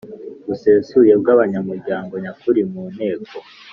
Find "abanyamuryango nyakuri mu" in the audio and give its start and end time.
1.35-2.83